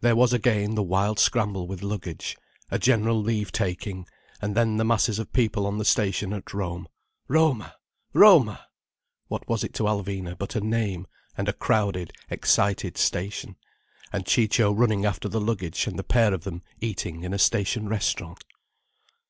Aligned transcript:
There 0.00 0.16
was 0.16 0.32
again, 0.32 0.76
the 0.76 0.82
wild 0.82 1.18
scramble 1.18 1.66
with 1.68 1.82
luggage, 1.82 2.38
a 2.70 2.78
general 2.78 3.20
leave 3.20 3.52
taking, 3.52 4.06
and 4.40 4.54
then 4.54 4.78
the 4.78 4.84
masses 4.86 5.18
of 5.18 5.30
people 5.34 5.66
on 5.66 5.76
the 5.76 5.84
station 5.84 6.32
at 6.32 6.54
Rome. 6.54 6.88
Roma! 7.28 7.74
Roma! 8.14 8.64
What 9.26 9.46
was 9.46 9.62
it 9.62 9.74
to 9.74 9.82
Alvina 9.82 10.38
but 10.38 10.54
a 10.56 10.62
name, 10.62 11.06
and 11.36 11.50
a 11.50 11.52
crowded, 11.52 12.14
excited 12.30 12.96
station, 12.96 13.56
and 14.10 14.24
Ciccio 14.26 14.72
running 14.72 15.04
after 15.04 15.28
the 15.28 15.38
luggage, 15.38 15.86
and 15.86 15.98
the 15.98 16.02
pair 16.02 16.32
of 16.32 16.44
them 16.44 16.62
eating 16.80 17.22
in 17.22 17.34
a 17.34 17.38
station 17.38 17.90
restaurant? 17.90 18.42